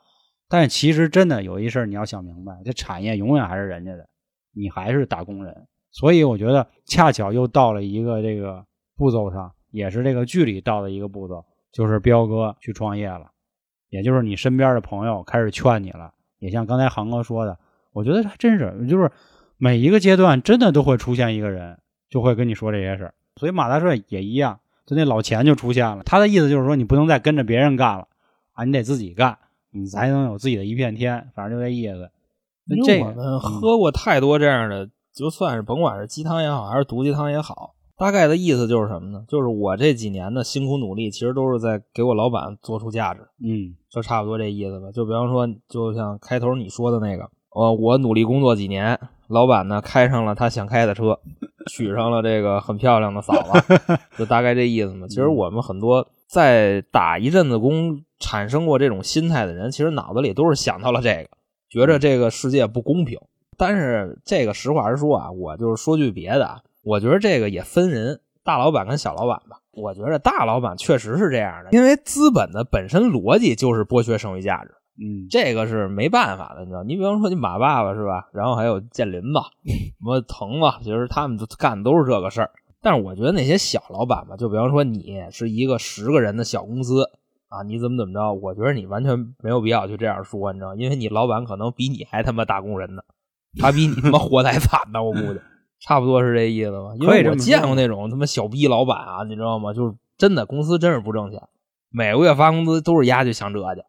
[0.48, 4.08] 但其实真的有一事儿你要想明白，这产业永远还是人家的，
[4.54, 5.54] 你还是打工人。
[5.90, 8.64] 所以我觉得恰巧又到了一个这个
[8.96, 13.26] 步骤上，也是这个剧里到的一个步骤，就是彪哥去创业了，
[13.90, 16.14] 也就是你身边的朋友开始劝你了。
[16.42, 17.57] 也像刚才航哥说的，
[17.92, 19.09] 我觉得还真是，就是
[19.59, 21.78] 每一个阶段真的都会出现一个人，
[22.11, 23.14] 就会跟你说这些事儿。
[23.37, 28.09] 所以马大帅也一样，就那老钱就出现了，他的意思就是说，你不能再跟着别人干了
[28.55, 29.38] 啊，你得自己干，
[29.70, 31.31] 你才能有自己的一片天。
[31.33, 32.11] 反正就这意思。
[32.64, 39.24] 那这个因为我们喝过太多这样的，就算是甭管是鸡汤也好，还是毒鸡汤也好，大概的意思就是什么呢？
[39.28, 44.90] 就是我这几年的辛苦努力，其实都是在给我老板做出价值，嗯就差不多这意思吧。
[44.90, 51.16] 就比方说，就像开头你说的那个，呃，我努力工作几年，老板呢开上了他想开的车，
[51.70, 53.80] 娶上了这个很漂亮的嫂子，
[54.18, 55.06] 就大概这意思嘛。
[55.06, 61.28] 其实我们很多在打一阵子工产生过这种心态的人，其实脑子里都是想到了这个，
[61.70, 63.16] 觉着这个世界不公平。
[63.56, 69.58] 但是这个实话实说啊，我就是说句别的啊，我觉得这个也分人，大老板跟小老板吧。
[69.72, 74.70] 我觉得大老板确实是这样的，因为资本的本身逻辑就是剥削剩余价值。
[75.00, 76.82] 嗯，这个是没办法的，你知道？
[76.82, 78.28] 你比方说你马爸爸是吧？
[78.34, 82.50] 然后还有建林吧，什么腾吧，其实他们都干的都是这个事儿。
[82.82, 87.04] 但是我觉得那些小老板吧，就比方说你是一个十个人的小公司
[87.48, 88.34] 啊，你怎么怎么着？
[88.34, 90.74] 我觉得你完全没有必要去这样说，你知道？
[90.74, 93.02] 因为你老板可能比你还他妈打工人呢，
[93.58, 95.40] 他比你他妈活得还惨呢，我估计。
[95.84, 96.94] 差不多是这意思吧？
[97.00, 99.72] 因为我见过那种他妈小逼老板啊，你知道吗？
[99.72, 101.40] 就是真的公司真是不挣钱，
[101.90, 103.82] 每个月发工资都是压去想辙去。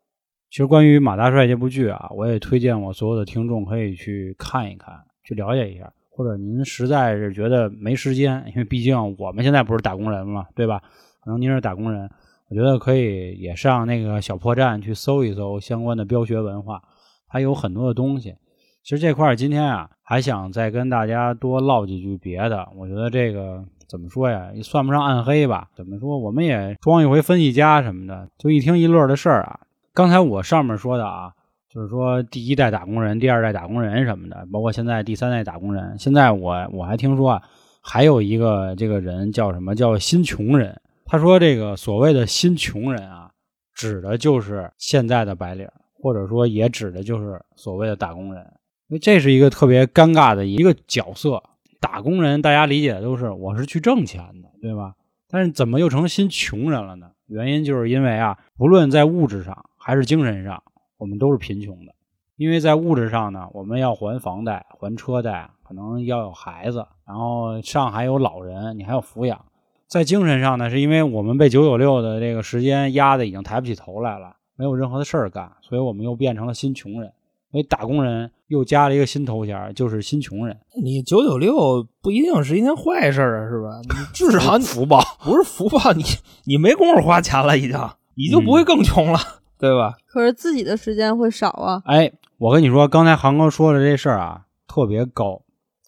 [0.50, 5.92] 其实关于马大帅这部剧啊，我也推荐我所有的听众可以去看一看，去了解一下。
[6.16, 10.80] 或者您实在是觉得没时间，因为毕竟我们现在不是打工人嘛，对吧？
[11.24, 12.08] 可能您是打工人，
[12.50, 16.82] 我觉得可以也上那个小破站去搜一搜相关的标学文化，
[17.28, 18.36] 它有很多的东西。
[18.84, 22.68] 其实这块儿今天啊，还想再跟大家多唠几句别的。
[22.76, 25.70] 我觉得这个怎么说呀，也算不上暗黑吧？
[25.74, 26.18] 怎么说？
[26.18, 29.62] 我们也装一回分析家什么的，就一听一乐的事儿啊。
[29.94, 31.32] 刚才我上面说的啊，
[31.70, 35.98] 就是说第一代打工人、第二代打工人什么的，包括现在第三代打工人。
[35.98, 37.44] 现在我我还听说啊，
[37.82, 40.78] 还有一个这个人叫什么叫新穷人。
[41.06, 43.32] 他说这个所谓的新穷人啊，
[43.74, 45.66] 指的就是现在的白领，
[46.02, 48.46] 或者说也指的就是所谓的打工人。
[48.94, 51.42] 因为这是一个特别尴尬的一个角色。
[51.80, 54.94] 打工人大家理解的都是我是去挣钱的，对吧？
[55.28, 57.10] 但是怎么又成新穷人了呢？
[57.26, 60.62] 原因就是因为啊，不论在物质上还是精神上，
[60.98, 61.96] 我们都是贫穷的。
[62.36, 69.44] 因为在物质上呢，我们要还房贷、还车贷，可能要有孩子，然后上还有老人，你还要抚养。
[69.88, 77.12] 在精神上呢，是因为我们被九九六的这个时间压得已经抬不起头来了，没有任何的事儿干，所以我们又变成了新穷人。
[77.54, 80.58] 所以打工人又加了一个新头衔，就是新穷人。
[80.82, 83.80] 你九九六不一定是一件坏事啊，是吧？
[83.84, 85.00] 你至少你福报。
[85.24, 86.04] 不是福报，你
[86.46, 87.80] 你没工夫花钱了，已经，
[88.16, 89.20] 你就不会更穷了，
[89.60, 89.94] 对吧？
[90.08, 91.84] 可是自己的时间会少啊。
[91.86, 95.44] 哎，我跟你说，刚才航哥说的这事儿啊，特别高。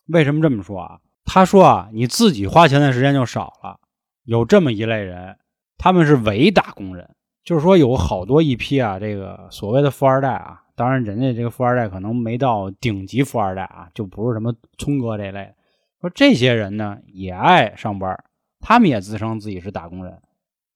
[0.09, 0.99] 为什么这么说啊？
[1.25, 3.79] 他说啊，你自己花钱的时间就少了。
[4.25, 5.35] 有这么一类人，
[5.79, 7.09] 他们是伪打工人，
[7.43, 15.53] 就是说有好多一批啊，这个所谓的富二代啊，当然人家这个富二代可能没到顶级富二代啊，就不是什么聪哥这类。
[16.01, 18.15] 说这些人呢也爱上班，
[18.59, 20.19] 他们也自称自己是打工人。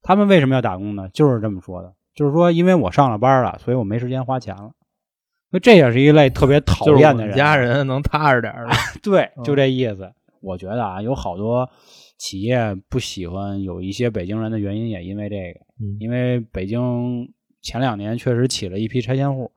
[0.02, 1.10] 他们为什么要打工呢？
[1.10, 4.72] 就是这么说的，就是说因为我上了班了，所以我没时间花钱了。
[5.52, 8.72] 那这也是一类特别讨厌的人，家人能踏实点儿了。
[9.04, 10.12] 对，嗯就这意思。
[10.42, 11.70] 我觉得啊，有好多
[12.18, 15.60] 企业不喜欢有一些北京人的原因，也因为这个。
[15.82, 19.52] 嗯因为北京前两年确实起了一批拆迁户，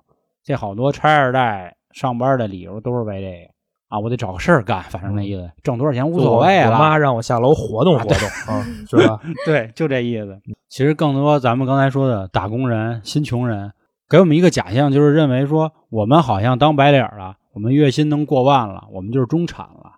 [0.44, 3.52] 这好多拆二代上班的理由都是为这个
[3.88, 6.72] 啊，我得找个事儿干，反正那意思，挣多少钱无所谓了。
[6.72, 9.20] 我妈让我下楼活动活动啊，是吧？
[9.44, 10.38] 对，就这意思。
[10.68, 13.72] 其实更多咱们刚才说的打工人、新穷人，
[14.09, 19.92] 给我们一个假象，就是认为说我们好像当白领了，我们月薪能过万了，我们就是中产了，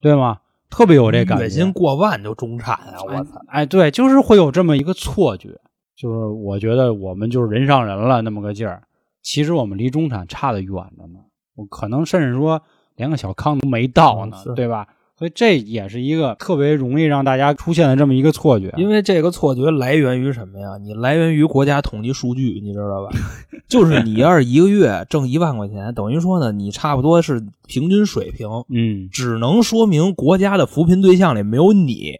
[0.00, 0.38] 对吗？
[0.70, 1.42] 特别有这感觉。
[1.42, 3.02] 月薪过万就中产啊！
[3.04, 3.40] 我操！
[3.48, 5.48] 哎，对，就是会有这么一个错觉，
[5.96, 8.80] 就是我觉得我们就是人上人了那么个劲儿，
[9.22, 11.20] 其实我们离中产差得远着呢，
[11.56, 12.62] 我可能甚至说
[12.96, 14.86] 连个小康都没到呢，嗯对吧？
[15.18, 20.78] 所以这也是一个特别容易让大家出现的这么一个错觉，因为这个错觉来源于什么呀？
[20.80, 23.10] 你来源于国家统计数据，你知道吧？
[23.68, 32.18] 就是你要是一个月挣一万块钱，等于说呢，你差不多是平均水平，嗯，只能说明国家的扶贫对象里没有你，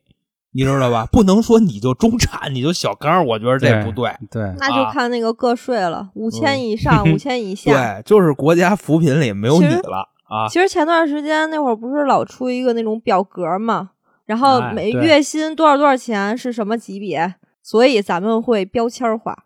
[0.53, 1.07] 你知道吧？
[1.13, 4.11] 不能说你就中产，你就小刚，我觉得这不对。
[4.31, 7.71] 对，那就看那个个税了，五千以 上、五千以下。
[7.71, 10.49] 对，就是国家扶贫里没有你了啊！
[10.49, 13.91] 其实前段时间那会儿不是老出一个那种表格嘛，
[14.27, 19.45] 然后每月薪多少多少钱是什么级别，所以咱们会标签化。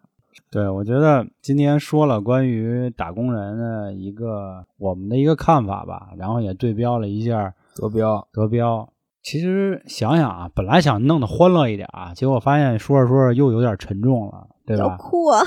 [0.51, 8.89] 对，我觉得今天说了关于打工人的一个我们的一个看法吧，然后也对标了一下德标，德标。
[9.25, 14.97] 其实想想啊，本来想弄得欢乐一点啊，结果发现说着说着又有点沉重了，对吧？
[14.99, 15.43] 哭啊！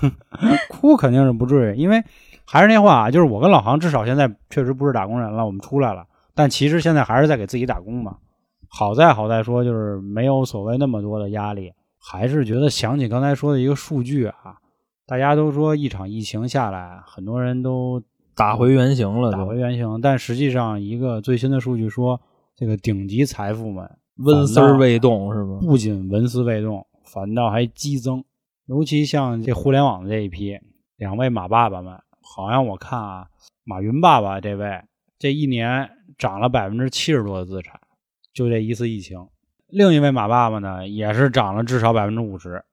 [0.68, 2.04] 哭肯定是不至于，因为
[2.44, 8.18] 还是那话啊，就是我跟老航至少现在确实不是打工人了，我们出来了，但其实现在还是在给自己打工嘛。
[8.68, 14.58] 好在好在说就是没有所谓那么多的压力，还是觉得想起刚才说的一个数据啊，
[15.06, 18.02] 大家都说一场疫情下来，很多人都
[18.36, 22.20] 打回原形了打，回原形，但实际上一个最新的数据说，
[22.58, 25.58] 这个顶级财富们纹丝儿未动是吗？
[25.60, 28.24] 不仅纹丝未动，反倒还激增。
[28.66, 30.58] 尤其像这互联网的这一批，
[30.96, 33.28] 两位马爸爸们，好像我看啊，
[33.62, 34.82] 马云爸爸这位
[35.20, 37.80] 这一年涨了百分之七十多的资产，
[38.34, 39.28] 就这一次疫情。
[39.68, 42.64] 另一位马爸爸呢，也是涨了至少百分之五十。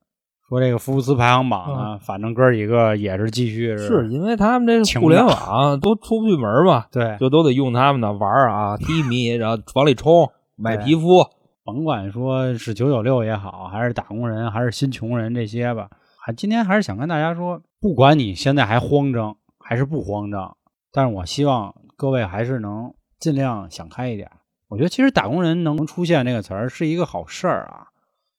[0.47, 11.25] 说这个福布斯排行榜呢，反正哥几个也是继续是因为他们这请互联网都出不去门嘛， 对，就都得用他们的玩儿啊，低迷，然后往里冲，买皮肤，
[11.63, 20.55] 甭管说是九九六也好，还是打工人，还是新穷人这些吧，还今天还是想跟大家说，不管你现在还慌张还是不慌张，
[20.91, 24.29] 但是我希望各位还是能尽量想开一点。
[24.67, 27.87] 我觉得其实打工人能出现这个词儿是一个好事儿啊，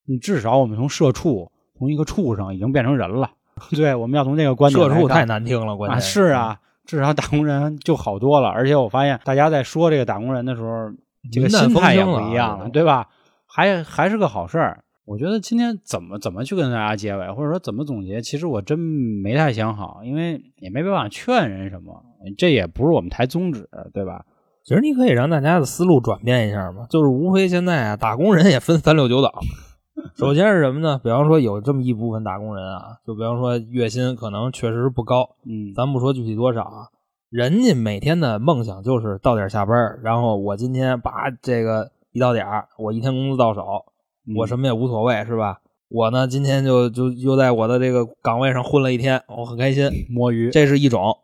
[0.07, 3.31] 你至少我们从社畜，从一个畜生已经变成人了。
[3.75, 8.49] 对，我们要从这个观点社畜太难听了，关啊，键是，啊，至少打工人就好多了。
[8.49, 10.93] 而且我发现大家在说这个打工人的时候，
[11.33, 13.09] 这个心态也不一样了，啊对吧？
[13.47, 14.83] 还还是个好事儿。
[15.07, 22.03] 我觉得今天怎么怎么去跟大家结尾，或者说怎么总结，其实我真没太想好，因为也没办法劝人什么，
[22.37, 24.25] 这也不是我们台宗旨，对吧？
[24.65, 29.31] 其实你可以让大家的思路转变一下嘛，就是无非现在啊，打工人也分三六九等。
[30.15, 31.01] 首先是什么呢？
[31.03, 36.89] 比方说有这么一部分打工人啊，就比方说月薪可能确实不高，嗯，咱不说具体多少啊，
[37.31, 43.85] 人家每天的梦想就是到点下班，然后我今天把这个一到点儿，我一天工资到手，
[44.37, 45.61] 我什么也无所谓，是吧？
[45.89, 49.89] 我呢今天就就又在我的这个岗位上混了一天，我很开心。
[50.11, 51.17] 摸鱼，这是一种。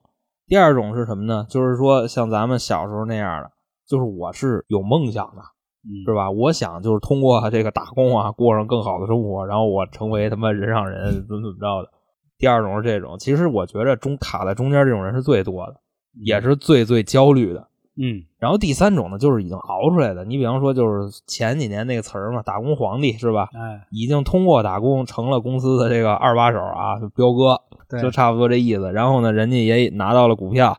[0.47, 1.47] 第二种是什么呢？
[1.49, 3.51] 就是说像咱们小时候那样的，
[3.89, 5.62] 就是我是有梦想的，嗯
[6.07, 6.31] 是吧？
[6.31, 11.91] 我想就是通过这个打工啊，过上更好的生活，然后我成为他妈人上人，怎么怎么着的。
[12.39, 15.77] 第二种是这种，其实我觉着中卡在中间这种人是最多的，
[16.25, 17.69] 也是最最焦虑的。
[17.95, 20.25] 嗯然后第三种呢，就是已经熬出来的。
[20.25, 23.51] 你比方说，就是前几年那个词儿嘛，“打工皇帝”是吧？
[23.53, 28.91] 哎，已经通过打工成了公司的这个二把手啊，就彪哥，对就差不多这意思。
[28.93, 30.79] 然后呢，人家也拿到了股票，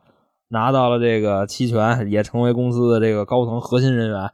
[0.49, 4.29] 拿到了这个期权，也成为公司的这个高层核心人员。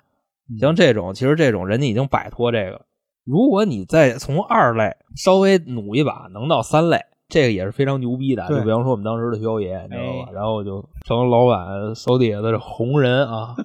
[0.58, 2.82] 像这种，其实这种人家已经摆脱这个。
[3.26, 8.48] 如果你再从二类稍微努一把，能到三类，这个也是非常牛逼的。
[8.48, 10.26] 就比方说我们当时的彪爷，你知道吧？
[10.30, 13.56] 哎然后就成了老板手底下的红人啊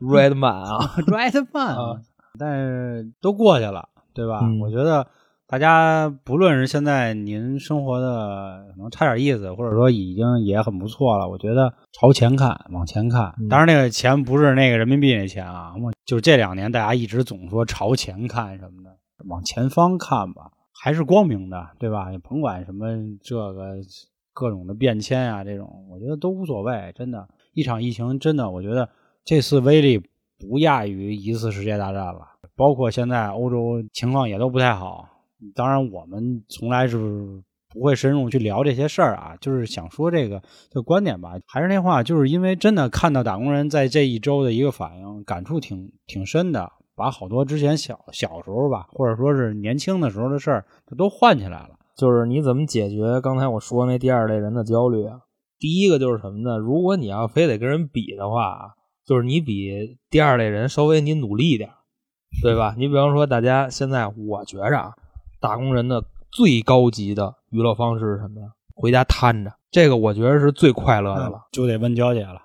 [0.00, 2.00] ，Redman 啊，，right man，啊
[2.38, 4.40] 但是都过去了，对吧？
[4.42, 5.06] 嗯我觉得
[5.46, 13.34] 大家不论是现在您生活的可能差点意思，或者说已经也很不错了，我觉得朝前看，往前看。
[13.38, 22.10] 嗯当然，那个钱不是那个人民币那钱啊，我就这两年大家一直总说朝前看什么的，往前方看吧，还是光明的，对吧？
[22.10, 22.88] 也甭管什么
[23.22, 23.76] 这个
[24.32, 26.92] 各种的变迁啊，这种我觉得都无所谓。
[26.96, 28.88] 真的，一场疫情真的，我觉得
[29.24, 30.02] 这次威力
[30.36, 32.26] 不亚于一次世界大战了。
[32.56, 35.08] 包括现在欧洲情况也都不太好。
[35.54, 37.40] 当然，我们从来是
[37.72, 41.34] 不会深入去聊这些事儿啊，就是想说这个的观点吧。
[41.46, 51.70] 还是那话，就是因为真的看到打工人在这一周的一个反应，感触挺挺深的，把好多之前小小时候吧，或者说是年轻的时候的事儿，就都唤起来了。
[51.96, 55.20] 就是你怎么解决刚才我说那第二类人的焦虑啊？
[55.58, 56.56] 第一个就是什么呢？
[56.58, 61.70] 如果你要非得跟人比的话，就是你比第二类人稍微你努力一点，
[62.42, 62.74] 对吧？
[62.78, 64.92] 你比方说，大家现在我觉着啊，
[65.40, 68.46] 打工人的最高级的娱乐方式是什么呀？
[68.74, 71.42] 回家瘫着，这个我觉得是最快乐的了。
[71.52, 72.40] 就得问娇姐了。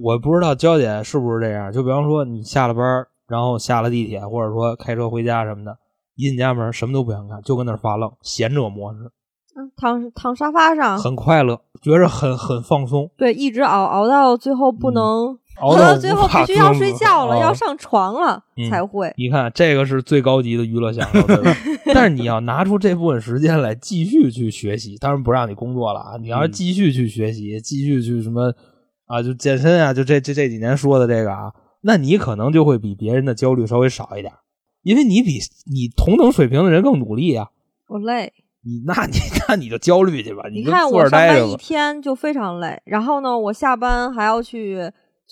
[0.00, 5.76] 我不知道娇姐是不是这样，就比方说你下了班儿，然后下了地铁，或者说开车回家什么的，
[6.14, 9.10] 一进家门什么都不想干，就跟那儿发愣，闲者模式，
[9.56, 13.10] 嗯躺躺沙发上，很快乐，觉着很很放松。
[13.16, 19.12] 对，一直熬熬到最后不能，熬到最后必须要睡觉了，哦要上床了嗯才会。
[19.16, 21.56] 你看，这个是最高级的娱乐享受，对吧？
[21.94, 26.16] 但是你要拿出这部分时间来继续去学习，当然不让你工作了啊！
[26.20, 28.52] 你要是嗯继续去学习，继续去什么
[29.06, 31.52] 啊，就健身啊，就这这这几年说的这个啊，
[31.82, 34.32] 那你可能就会比别人的焦虑稍微少一点，
[34.82, 35.38] 因为你比
[35.70, 37.48] 你同等水平的人更努力啊。
[37.88, 38.32] 我累，
[38.62, 41.56] 你那你那你就焦虑去吧，就你看我上班一。
[41.56, 44.78] 天就非常累，然后呢，我下班还要去，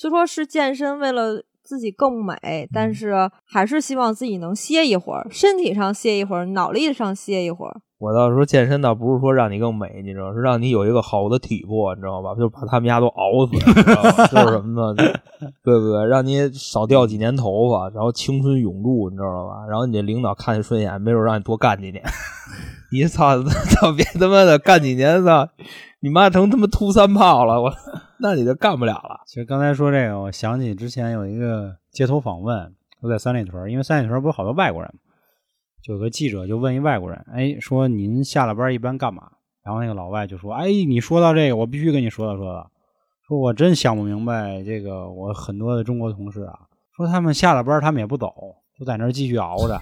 [0.00, 7.80] 虽说是健身为了自己更美，嗯但是还是希望自己能歇一会儿，身体上歇一会儿，脑力上歇一会儿。
[7.98, 12.32] 我倒是说健身倒不是说让你更美，你知道，是让你有一个好的体魄，你知道吧？
[12.38, 14.26] 就把他们家都熬死，你知道吧？
[14.28, 15.02] 就是什么呢？
[15.64, 16.06] 对不对？
[16.06, 19.66] 让你少掉几年头发，然后青春永驻，你知道吧？
[19.68, 22.00] 然后你这领导看你顺眼，没准让你多干几年。
[22.92, 25.48] 你操 操别他妈的干几年操，
[26.00, 27.72] 你妈成他妈秃三炮了，我
[28.20, 29.20] 那你就干不了了。
[29.26, 32.72] 其实刚才说这个，我想起之前有一个街头访问，
[33.02, 35.00] 都在三里屯，因为三里屯不是好多外国人嘛，
[35.82, 39.28] 就有个记者就问一外国人，哎，说您下了班一般干嘛？
[39.64, 42.70] 然后那个老外就说，哎，你说到这个，我必须跟你说道说道，
[43.26, 46.60] 说我真想不明白这个，我很多的中国同事啊，
[46.96, 48.32] 说他们下了班他们也不走，
[48.78, 49.80] 就在那继续熬着，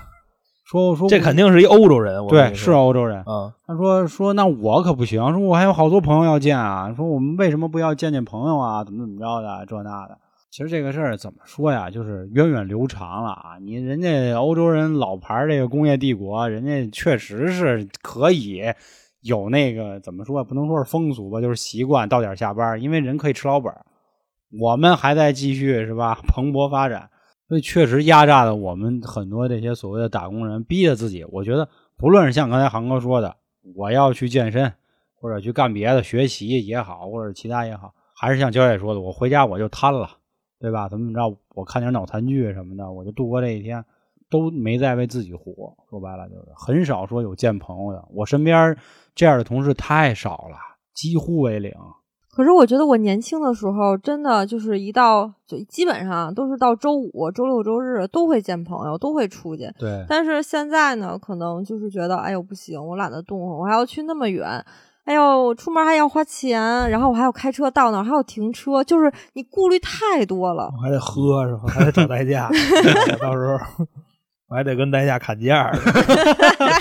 [0.67, 3.23] 说说这肯定是一欧洲人，我对，是欧洲人。
[3.25, 8.83] 嗯，他说说那我可不行，说我还有好多朋友要见啊，说我们为什么不要见见朋友啊？
[8.83, 10.19] 怎么怎么着的这那的。
[10.51, 13.59] 其实这个事儿怎么说呀，就是源远流长了啊。
[13.61, 18.63] 你人家欧洲人老牌儿这个工业帝国，人家确实是可以
[19.21, 23.85] 有那个怎么说，不能说是风俗吧，就是习惯到点儿下班，因为人可以吃老本儿。
[24.59, 27.11] 我们还在继续是吧，蓬勃发展，
[27.49, 31.25] 所以确实压榨的我们很多这些所谓的打工人，逼着自己。
[31.31, 33.37] 我觉得不论是像刚才航哥说的，
[33.75, 34.73] 我要去健身，
[35.15, 40.11] 或者去干别的学习也好，或者其他也好，还是像焦姐说的，我回家我就瘫了，
[40.59, 40.89] 对吧？
[40.89, 43.85] 怎么怎么着，我看点脑残剧什么的，我就度过这一天，
[44.29, 45.73] 都没在为自己活。
[45.89, 48.77] 说白了就是很少说有见朋友的，我身边
[49.15, 50.57] 这样的同事太少了，
[50.95, 51.73] 几乎为零。
[52.37, 59.73] 可是我觉得我年轻的时候，真的就是一到就基本上都是到周五、周六、周日都会见朋友，都会出去。
[59.79, 64.63] 对，但是现在呢，可能就是觉得，哎呦不行，我懒得动，我还要去那么远，
[65.07, 66.61] 哎呦，出门还要花钱，
[66.91, 70.71] 然后我还要开车到那儿，还要停车，就是你顾虑太多了。
[70.77, 71.63] 我还得喝是吧？
[71.69, 72.51] 还得找代驾，
[73.19, 73.87] 到时候
[74.49, 75.75] 我还得跟代驾砍价儿，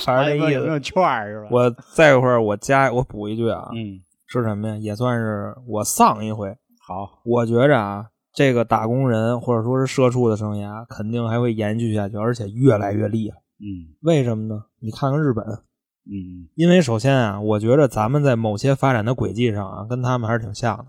[0.06, 0.54] 反正这意思。
[0.54, 1.48] 有没有券是吧？
[1.50, 4.02] 我再一会儿我加我补一句啊，嗯，
[4.42, 4.78] 是什么呀？
[4.78, 6.50] 也算是我丧一回。
[6.88, 13.38] 好，我觉着啊，这个打工人或者说是社畜的生涯肯定还会延续下去，而且越来越厉害。
[13.58, 14.64] 嗯为什么呢？
[14.82, 20.86] 你看看日本，嗯因为首先啊，我觉着咱们在某些发展的轨迹上啊，跟他们还是挺像的。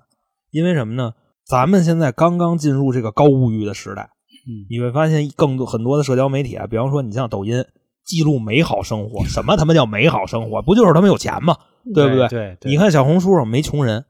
[0.50, 1.14] 因为什么呢？
[1.46, 4.10] 咱们现在刚刚进入这个高物欲的时代，
[4.48, 7.64] 嗯，你会发现更多很多的社交媒体啊，比方说你像抖音，
[8.06, 9.22] 记录美好生活。
[9.28, 10.62] 什么他妈叫美好生活？
[10.62, 11.56] 不就是他们有钱吗？
[11.94, 12.56] 对不对对？
[12.60, 14.06] 对，你看小红书上没穷人，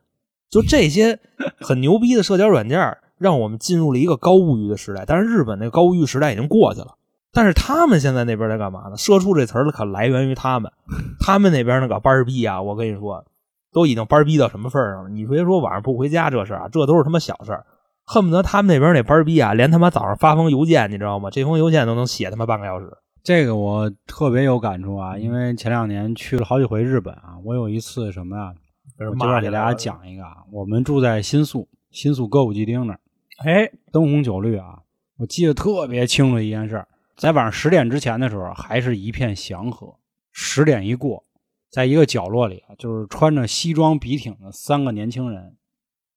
[0.49, 1.19] 就这些
[1.61, 5.05] 很牛逼的社交软件，让我们进入了一个高物欲的时代。
[5.07, 6.95] 但是日本那个高物欲时代已经过去了。
[7.33, 8.97] 但是他们现在那边在干嘛呢？
[8.97, 10.73] 社畜这词儿可来源于他们，
[11.21, 13.25] 他们那边那个班儿逼啊，我跟你说，
[13.73, 15.11] 都已经班儿逼到什么份儿上了？
[15.11, 17.67] 你别说晚上不回家这事儿啊，这都是他妈小事儿。
[18.07, 21.29] 恨不得他们那边那班儿逼啊，连他妈早上发封邮件，你知道吗？
[21.31, 22.87] 这封邮件都能写他妈半个小时。
[23.27, 28.55] 这个我特别有感触啊，因为前两年去了好几回日本啊，我有一次什么呀、
[29.01, 33.01] 我这边给大家讲一个啊，我们住在新宿，新宿歌舞伎町那儿，
[33.45, 34.79] 哎，灯红酒绿啊，
[35.19, 39.93] 我记得特别清楚一件事儿，在晚上十点之前的时候，还是一片祥和。
[40.31, 41.25] 十点一过，
[41.69, 45.57] 在一个角落里啊，就是穿着西装笔挺的三个年轻人，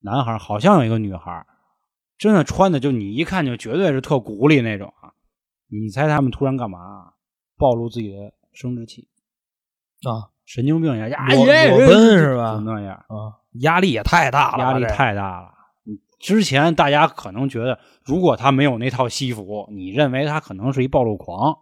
[0.02, 1.44] 男孩好像有一个女孩，
[2.20, 4.99] 真的穿的就你一看就绝对是特古里那种啊。
[5.70, 7.14] 你猜他们突然干嘛？
[7.58, 9.08] 暴露自己的生殖器，
[10.04, 15.48] 啊神经病呀，裸耶裸奔是吧就那样，啊，压力也太大了，压力太大了。
[15.86, 21.58] 嗯之前大家可能觉得，如果他没有那套西服，你认为他可能是一暴露狂，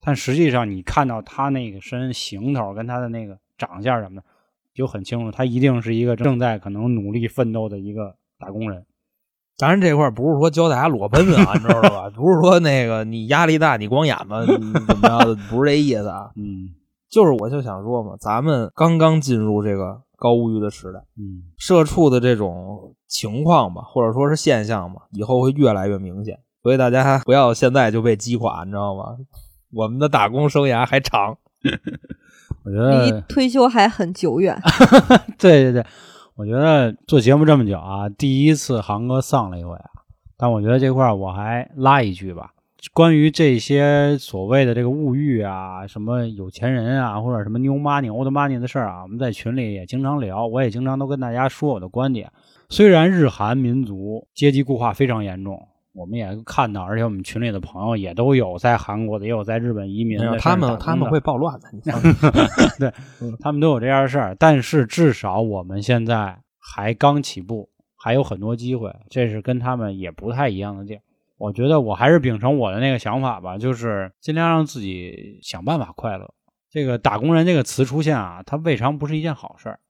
[0.00, 4.26] 但实际上你看到他那个身行头跟他的那个长相什么的，
[4.72, 8.86] 就很清楚，他一定是一个正在可能努力奋斗的一个打工人。
[9.60, 12.10] 当然这块儿不是说教大家裸奔啊， 你知道吧？
[12.16, 14.46] 不是说那个你压力大，你光眼吧，你
[14.86, 15.34] 怎么着的？
[15.50, 16.30] 不是这意思啊。
[16.36, 16.70] 嗯
[17.10, 26.38] 就是我就想说嘛，咱们刚刚进入这个高物欲的时代，嗯，社畜的这种情况吧，或者说是现象嘛，以后会越来越明显。
[26.62, 29.16] 所以大家不要现在就被击垮，你知道吗？
[29.72, 31.36] 我们的打工生涯还长。
[32.64, 34.56] 我觉得离退休还很久远。
[35.38, 35.86] 对对对，
[36.36, 39.90] 我觉得做节目这么久啊，第一次航哥丧了一回啊，
[40.38, 42.50] 但我觉得这块儿我还拉一句吧，
[42.94, 52.30] 关于这些所谓的这个物欲啊，什么有钱人啊，或者什么 new money、old money 的事儿啊，我们在群里也经常聊，我也经常都跟大家说我的观点。
[52.70, 63.36] 虽然日韩民族阶级固化非常严重，我们也看到，而且我们群里的朋友也都有在韩国的，也有在日本移民的，他们他们会暴乱的，你 放心。
[63.40, 71.00] 他们都有这样的事儿，但是至少我们现在还刚起步，还有很多机会，这是跟他们也不太一样的地儿。
[71.38, 76.32] 我觉得我还是秉承我的那个想法吧，就是尽量让自己想办法快乐。
[76.70, 79.80] 这个“打工人”这个词出现啊，它未尝不是一件好事儿。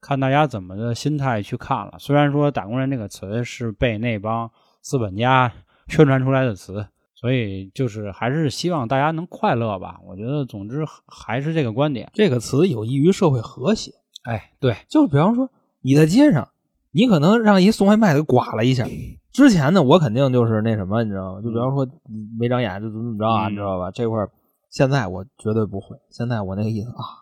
[0.00, 1.94] 看大家怎么的心态去看了。
[1.98, 5.52] 虽然说“打工人”这个词是被那帮资本家
[5.88, 10.00] 宣传出来的词，所以就是还是希望大家能快乐吧。
[10.06, 12.10] 我觉得，总之还是这个观点。
[12.14, 13.92] 这个词有益于社会和谐。
[14.24, 15.50] 哎，对，就比方说
[15.80, 16.48] 你在街上，
[16.92, 18.86] 你可能让一送外卖的刮了一下。
[19.32, 21.40] 之前呢，我肯定就是那什么，你知道吗？
[21.40, 21.86] 就比方说
[22.38, 23.90] 没长眼就怎么怎么着啊，嗯你知道吧？
[23.90, 24.30] 这块儿
[24.68, 25.96] 现在我绝对不会。
[26.10, 27.19] 现在我那个意思啊，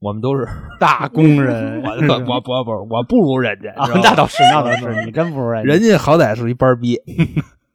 [0.00, 0.46] 我们都是
[0.78, 3.72] 大工人， 我我我不不我不如人家，
[4.02, 5.72] 那倒是， 那倒是，你真不如人家。
[5.72, 7.00] 人家好歹是一班儿逼，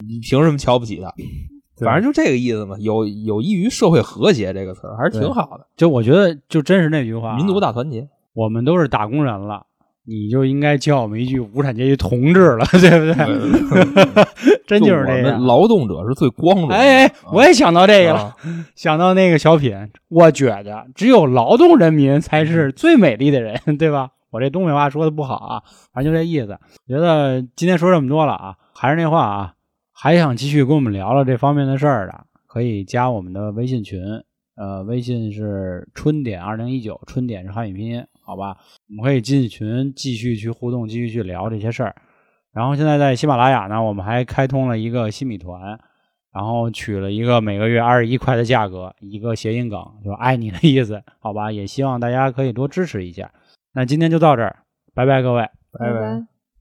[0.08, 1.14] 你凭什么瞧不起他？
[1.84, 8.08] 反正就这个意思嘛，有有益于社会和谐这个词儿还是挺好的，就我觉得，就真是那句话啊，民族大团结。
[8.34, 9.66] 我们都是打工人了，
[10.06, 14.26] 你就应该叫我们一句无产阶级同志了， 对不对？
[14.68, 15.44] 真就是这我们样。
[15.44, 16.76] 劳动者是最光荣的。
[16.76, 18.36] 哎哎，我也想到这个了，啊
[18.76, 19.76] 想到那个小品，
[20.10, 24.10] 我觉得只有劳动人民才是最美丽的人，对吧？
[24.32, 25.62] 我这东北话说的不好啊，
[25.94, 26.58] 反正就这意思。
[26.88, 29.54] 觉得今天说这么多了啊，还是那话啊，
[29.94, 34.02] 还想继续跟我们聊聊这方面的事儿的，可以加我们的微信群，
[34.56, 38.58] 呃，微信是春点二零一九，春点是汉语拼音，好吧？
[38.90, 41.96] 我们可以进群继续去互动，继续去聊这些事儿。
[42.54, 45.80] 然后现在在喜马拉雅呢，我们还开通了一个新米团，
[46.32, 51.52] 然后取了一个每个月二十一块的价格，一个谐音梗，就爱你的意思，好吧？
[51.52, 53.32] 也希望大家可以多支持一下。
[53.74, 54.56] 那今天就到这儿，
[54.94, 55.50] 拜拜各位。
[55.72, 56.33] 拜拜。